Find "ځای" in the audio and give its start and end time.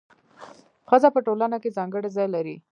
2.15-2.27